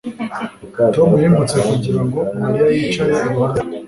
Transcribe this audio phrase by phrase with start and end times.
[0.95, 3.75] Tom yimutse kugira ngo Mariya yicare iruhande rwe